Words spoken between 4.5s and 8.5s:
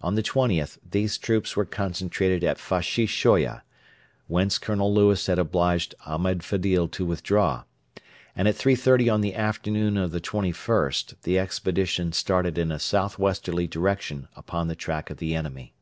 Colonel Lewis had obliged Ahmed Fedil to withdraw, and